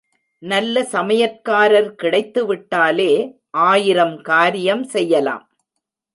[0.43, 3.11] நல்ல சமையற்காரர் கிடைத்துவிட்டாலே
[3.49, 5.45] ஆயிரம் காரியம் செய்யலாம்.